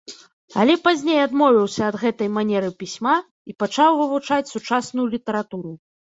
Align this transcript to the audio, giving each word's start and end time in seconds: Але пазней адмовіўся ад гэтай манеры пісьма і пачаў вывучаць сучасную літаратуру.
Але 0.61 0.73
пазней 0.85 1.19
адмовіўся 1.25 1.81
ад 1.89 1.95
гэтай 2.05 2.29
манеры 2.39 2.69
пісьма 2.81 3.15
і 3.53 3.55
пачаў 3.61 3.91
вывучаць 4.01 4.41
сучасную 4.55 5.07
літаратуру. 5.15 5.71